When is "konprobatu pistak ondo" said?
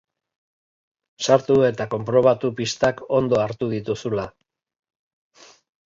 1.93-3.43